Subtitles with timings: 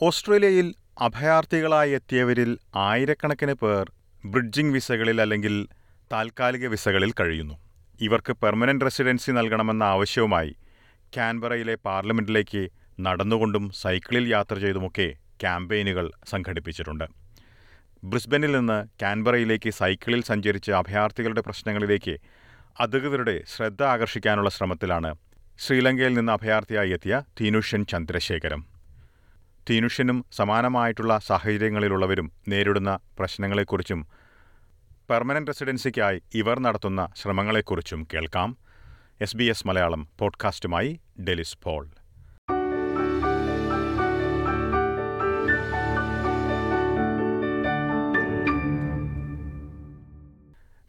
[0.00, 0.66] ഓസ്ട്രേലിയയിൽ
[1.06, 3.84] അഭയാർത്ഥികളായി എത്തിയവരിൽ ആയിരക്കണക്കിന് പേർ
[4.24, 5.54] ബ്രിഡ്ജിംഗ് വിസകളിൽ അല്ലെങ്കിൽ
[6.12, 7.56] താൽക്കാലിക വിസകളിൽ കഴിയുന്നു.
[8.00, 10.52] ഇവർക്ക് പെർമനന്റ് റെസിഡൻസി നൽകണമെന്ന ആവശ്യവുമായി
[11.16, 12.62] കാൻബറയിലെ പാർലമെന്റിലേക്ക്
[13.06, 15.08] നടന്നുകൊണ്ടും സൈക്കിളിൽ യാത്ര ചെയ്തുമൊക്കെ
[15.44, 17.06] ക്യാമ്പയിനുകൾ സംഘടിപ്പിച്ചിട്ടുണ്ട്.
[18.02, 22.16] ബ്രിസ്ബനിൽ നിന്ന് കാൻബറയിലേക്ക് സൈക്കിളിൽ സഞ്ചരിച്ച് അഭയാർത്ഥികളുടെ പ്രശ്നങ്ങളിലേക്ക്
[22.80, 25.12] അധികൃതരുടെ ശ്രദ്ധ ആകർഷിക്കാനുള്ള ശ്രമത്തിലാണ്
[25.58, 28.75] ശ്രീലങ്കയിൽ നിന്ന് അഭയാർത്ഥിയായി എത്തിയ തീനുഷ്യൻ ചന്ദ്രശേഖരം.
[29.70, 34.06] തീനുഷ്യനും സമാനമായിട്ടുള്ള സാഹചര്യങ്ങളിലുള്ളവരും നേരിടുന്ന പ്രശ്നങ്ങളെക്കുറിച്ചും
[35.10, 38.56] പെർമനന്റ് റെസിഡൻസിക്കായി ഇവർ നടത്തുന്ന ശ്രമങ്ങളെക്കുറിച്ചും കേൾക്കാം.
[39.20, 41.88] എസ് ബി എസ് മലയാളം പോഡ്കാസ്റ്റുമായി ഡെലിസ് പോൾ.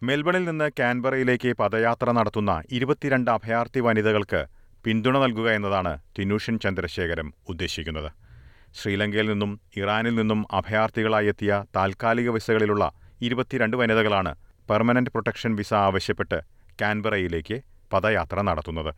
[0.04, 4.46] മെൽബണിൽ നിന്ന് കാൻബറയിലേക്ക് പദയാത്ര നടത്തുന്ന ഇരുപത്തിരണ്ട് അഭയാർത്ഥി വനിതകൾക്ക്
[4.84, 8.27] പിന്തുണ നൽകുക എന്നതാണ് തിനൂഷൻ ചന്ദ്രശേഖരം ഉദ്ദേശിക്കുന്നത്.
[8.76, 9.52] ശ്രീലങ്കയിൽ നിന്നും
[9.82, 12.86] ഇറാനിൽ നിന്നും അഭയാർത്ഥികളായി എത്തിയ താൽക്കാലിക വിസകളിലുള്ള
[13.28, 14.32] ഇരുപത്തിരണ്ട് വനിതകളാണ്
[14.70, 16.38] പെർമനന്റ് പ്രൊട്ടക്ഷൻ വിസ ആവശ്യപ്പെട്ട്
[16.82, 17.58] കാൻബറയിലേക്ക്
[17.94, 18.92] പദയാത്ര നടത്തുന്നത്.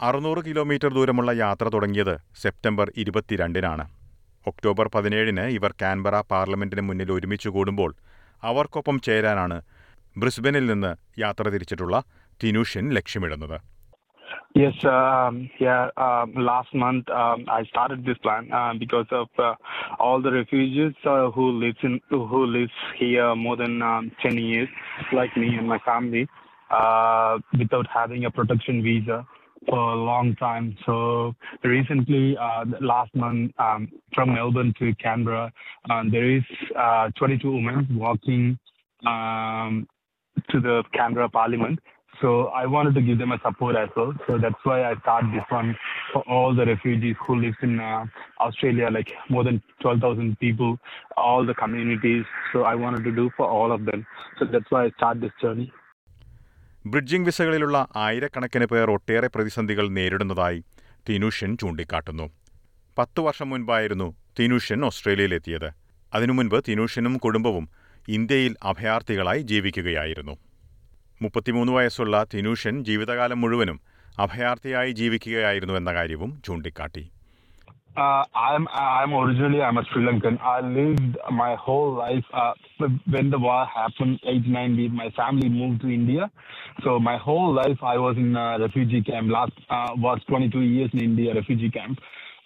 [0.00, 3.84] അറുന്നൂറ് കിലോമീറ്റർ ദൂരമുള്ള യാത്ര തുടങ്ങിയത് സെപ്റ്റംബർ ഇരുപത്തിരണ്ടിനാണ്.
[4.46, 7.92] ഒക്ടോബർ പതിനേഴിന് ഇവർ കാൻബറ പാർലമെന്റിന് മുന്നിൽ ഒരുമിച്ച് കൂടുമ്പോൾ
[8.50, 9.56] അവർക്കൊപ്പം ചേരാനാണ്
[10.16, 10.92] ബ്രിസ്ബനിൽ നിന്ന്
[11.24, 11.96] യാത്ര തിരിച്ചിട്ടുള്ള
[12.42, 13.56] തിനൂഷ്യൻ ലക്ഷ്യമിടുന്നത്.
[14.56, 15.90] Yes, um, yeah.
[15.98, 19.52] Um, last month, um, I started this plan uh, because of uh,
[20.00, 24.70] all the refugees uh, who lives in who lives here more than um, ten years,
[25.12, 26.26] like me and my family,
[26.70, 29.26] uh, without having a protection visa
[29.68, 30.74] for a long time.
[30.86, 35.52] So recently, uh, last month, um, from Melbourne to Canberra,
[35.90, 38.58] uh, there is uh, 22 women walking
[39.04, 39.86] um,
[40.48, 41.78] to the Canberra Parliament.
[42.20, 44.12] So I wanted to give them a support as well.
[44.26, 45.68] So that's why I started this one
[46.12, 48.04] for all the refugees who live in uh,
[48.40, 50.78] Australia, like more than 12,000 people,
[51.18, 52.24] all the communities.
[52.52, 54.06] So I wanted to do for all of them.
[54.38, 55.68] So that's why I started this journey.
[56.84, 60.60] Bridging വിസകളിലുള്ള ആയിരക്കണക്കിന് പേർ ഒട്ടേറെ പ്രതിസന്ധികൾ നേരിടുന്നതായി
[61.06, 62.26] തിനുഷൻ ചൂണ്ടിക്കാട്ടുന്നു
[62.96, 64.06] പത്തു വർഷം മുൻപായിരുന്നു
[64.38, 65.66] തിനുഷൻ ഓസ്ട്രേലിയയിലെത്തിയത്
[66.12, 67.64] അതിനു മുൻപ് തിനുഷനും കുടുംബവും
[68.08, 70.34] ഇന്ത്യയിൽ അഭയാർത്ഥികളായി ജീവിക്കുകയായിരുന്നു
[71.22, 73.78] മുപ്പത്തിമൂന്ന് വയസ്സുള്ള തിനൂഷൻ ജീവിതകാലം മുഴുവനും
[74.18, 77.04] അഭയാർത്ഥിയായി ജീവിക്കുകയായിരുന്നു എന്ന കാര്യവും ചൂണ്ടിക്കാട്ടി
[77.96, 80.34] Uh, I'm I'm originally I'm a Sri Lankan.
[80.48, 82.26] I lived my whole life.
[82.32, 82.52] Uh,
[83.14, 86.24] when the war happened, 89, my family moved to India.
[86.84, 89.30] So my whole life I was in a refugee camp.
[89.30, 91.96] Last uh, was 22 years in India refugee camp.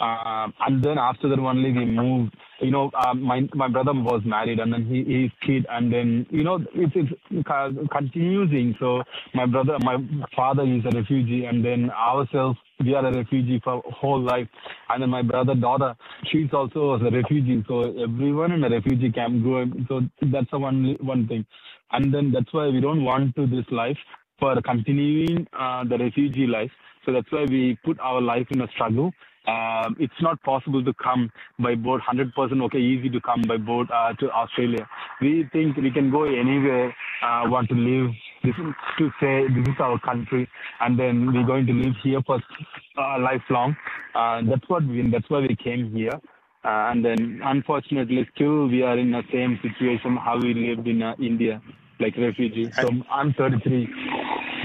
[0.00, 2.34] Uh, and then after that only we moved.
[2.60, 6.26] You know, uh, my my brother was married and then he his kid and then
[6.30, 6.92] you know it's
[7.30, 8.74] it's continuing.
[8.80, 9.02] So
[9.34, 9.96] my brother, my
[10.34, 14.48] father is a refugee and then ourselves we are a refugee for whole life.
[14.88, 15.94] And then my brother daughter,
[16.30, 17.64] she's also a refugee.
[17.68, 19.86] So everyone in a refugee camp growing.
[19.88, 21.46] So that's the one one thing.
[21.92, 23.98] And then that's why we don't want to this life
[24.38, 26.70] for continuing uh, the refugee life.
[27.04, 29.12] So that's why we put our life in a struggle.
[29.46, 33.88] Uh, it's not possible to come by boat 100% okay easy to come by boat
[33.90, 34.86] uh, to australia.
[35.20, 38.10] We think we can go anywhere uh, want to live.
[38.44, 40.48] This is to say this is our country
[40.80, 43.76] and then we're going to live here for uh, lifelong.
[44.14, 46.20] Uh, that's what we that's why we came here.
[46.62, 51.02] Uh, and then unfortunately still we are in the same situation how we lived in
[51.02, 51.58] uh, india
[52.00, 53.88] like refugee so i'm 33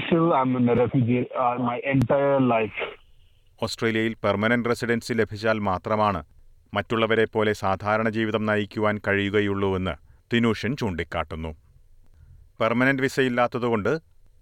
[0.06, 2.70] still i'm a refugee uh, my entire life
[3.62, 6.24] ഓസ്ട്രേലിയയിൽ permanent residency ലഭിച്ചാൽ മാത്രമാണ്
[6.74, 9.94] മറ്റുള്ളവരെ പോലെ സാധാരണ ജീവിതം നയിക്കുവാൻ കഴിയുകയുള്ളൂവെന്ന്
[10.32, 11.50] തിനൂഷൻ ചൂണ്ടിക്കാട്ടുന്നു.
[12.60, 13.92] Permanent വിസയില്ലാത്തതുകൊണ്ട്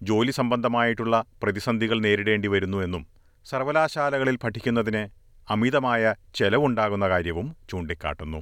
[0.02, 3.06] ജോലി സംബന്ധമായിട്ടുള്ള പ്രതിസന്ധികൾ നേരിടേണ്ടി വരുന്നു എന്നും
[3.46, 5.08] സർവകലാശാലകളിൽ പഠിക്കുന്നതിന്
[5.50, 8.40] അമിതമായ ചെലവുണ്ടാകുന്ന കാര്യവും ചൂണ്ടിക്കാട്ടുന്നു.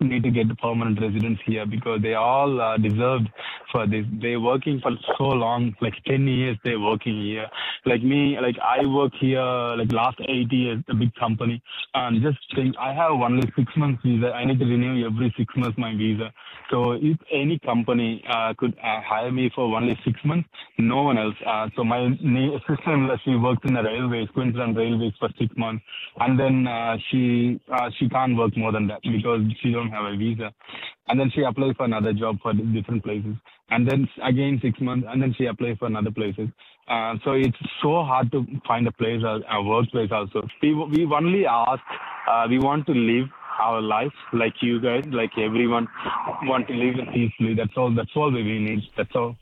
[0.00, 3.28] Need to get permanent residence here because they all uh, deserved
[3.70, 4.04] for this.
[4.20, 7.46] They're working for so long, like 10 years they're working here.
[7.84, 11.62] Like me, like I work here like last eight years, a big company.
[11.94, 14.32] And just think, I have only six months visa.
[14.32, 16.32] I need to renew every six months my visa.
[16.70, 20.48] So if any company uh, could uh, hire me for only six months,
[20.78, 21.34] no one else.
[21.44, 22.08] Uh, so my
[22.68, 25.84] sister-in-law, she works in the railways, Queensland Railways for six months.
[26.18, 30.04] And then uh, she uh, she can't work more than that because she don't have
[30.04, 30.48] a visa.
[31.08, 33.34] And then she applies for another job for different places.
[33.74, 34.00] And then
[34.30, 36.48] again six months, and then she applies for another places.
[36.88, 38.38] Uh, so it's so hard to
[38.68, 40.40] find a place, a, a workplace also.
[40.62, 41.84] We, we only ask,
[42.32, 43.28] uh, we want to live
[43.66, 45.86] our life like you guys, like everyone
[46.50, 47.54] want to live peacefully.
[47.60, 48.82] That's all, that's all we need.
[48.98, 49.32] That's all.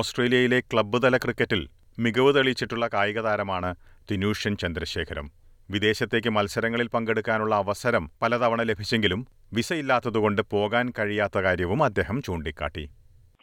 [0.00, 1.62] ഓസ്ട്രേലിയയിലെ club തല ക്രിക്കറ്റിൽ
[2.04, 3.70] മികവ് തെളിയിച്ചിട്ടുള്ള കായിക താരമാണ്
[4.10, 5.26] തിനൂഷ്യൻ ചന്ദ്രശേഖരം
[5.74, 9.20] വിദേശത്തേക്ക് മത്സരങ്ങളിൽ പങ്കെടുക്കാനുള്ള അവസരം പലതവണ ലഭിച്ചെങ്കിലും
[9.55, 12.85] വിസ ഇല്ലാത്തതുകൊണ്ട് പോകാൻ കഴിയാത്ത കാര്യവും അദ്ദേഹം ചൂണ്ടിക്കാട്ടി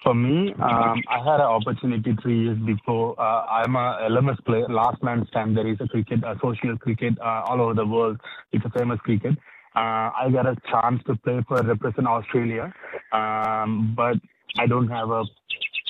[0.05, 3.05] For me, um, I had an opportunity three years before.
[3.19, 4.67] Uh, I'm a LMS player.
[4.69, 5.57] Last man stand.
[5.57, 8.19] There is a cricket, a social cricket uh, all over the world.
[8.53, 9.35] It's a famous cricket.
[9.75, 12.67] Uh, I got a chance to play for represent Australia,
[13.13, 14.19] um, but
[14.59, 15.25] I don't have a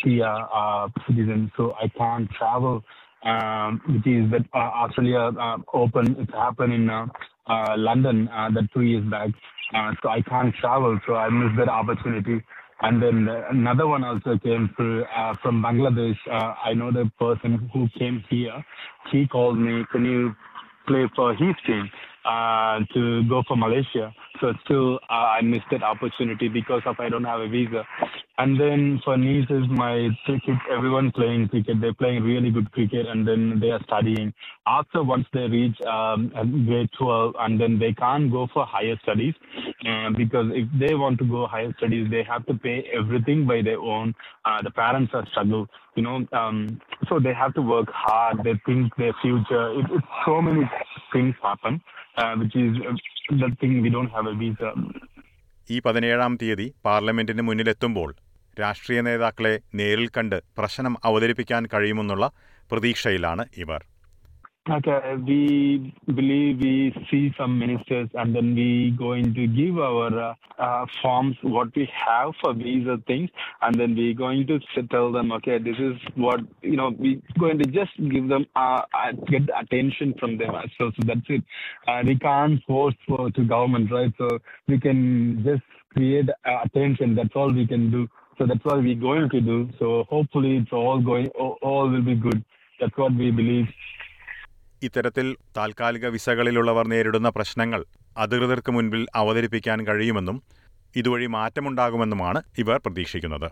[0.00, 2.84] PR uh, citizen, so I can't travel.
[3.24, 6.14] Um, which is that uh, Australia uh, Open.
[6.20, 6.86] It's happened in
[7.49, 9.29] uh, London uh, that two years back.
[9.73, 12.43] Uh, so I can't travel, so I missed that opportunity.
[12.81, 16.17] And then another one also came through uh, from Bangladesh.
[16.31, 18.63] Uh, I know the person who came here.
[19.11, 20.33] He called me, "Can you
[20.87, 21.89] play for his team
[22.25, 27.09] uh, to go for Malaysia?" So still, uh, I missed that opportunity because of I
[27.09, 27.83] don't have a visa.
[28.38, 30.58] And then for Nice is my cricket.
[30.70, 31.80] Everyone playing cricket.
[31.80, 34.32] They're playing really good cricket, and then they are studying.
[34.66, 36.32] After once they reach um,
[36.66, 39.34] grade 12, and then they can't go for higher studies
[39.88, 43.62] uh, because if they want to go higher studies, they have to pay everything by
[43.62, 44.14] their own.
[44.44, 46.26] Uh, the parents are struggle, you know.
[46.32, 48.38] Um, so they have to work hard.
[48.44, 49.66] They think their future.
[49.78, 50.68] It, it's so many
[51.12, 51.80] things happen,
[52.16, 52.96] uh, which is uh,
[53.30, 54.72] the thing we don't have a visa.
[55.70, 58.10] ഈ പതിനേഴാം തീയതി പാർലമെന്റിന് മുന്നിലെത്തുമ്പോൾ
[58.61, 62.27] രാഷ്ട്രീയ നേതാക്കളെ നേരിൽ കണ്ട് പ്രശ്നം അവതരിപ്പിക്കാൻ കഴിയുമെന്നുള്ള
[62.73, 63.83] പ്രതീക്ഷയിലാണ് ഇവർ
[64.67, 70.33] Okay, we believe we see some ministers and then we going to give our uh,
[70.59, 73.31] uh, forms what we have for visa things
[73.63, 74.59] and then we going to
[74.91, 78.81] tell them okay this is what you know we going to just give them uh,
[78.93, 81.43] uh, get attention from them so so that's it
[81.87, 84.29] uh, we can't force for to government right so
[84.67, 85.63] we can just
[85.95, 88.07] create uh, attention that's all we can do
[88.39, 89.57] so that's what we're going to do.
[89.79, 92.39] So hopefully it's all going all, will be good.
[92.79, 93.69] That's what we believe.
[94.85, 95.27] ഇത്തരത്തിൽ
[95.57, 97.81] താൽക്കാലിക വിസകളിലുള്ളവർ നേരിടുന്ന പ്രശ്നങ്ങൾ
[98.23, 100.37] അധികൃതർക്ക് മുൻപിൽ അവതരിപ്പിക്കാൻ കഴിയുമെന്നും
[100.95, 103.49] ഇതുവഴി മാറ്റമുണ്ടാകുമെന്നുമാണ് ഇവർ പ്രതീക്ഷിക്കുന്നത്.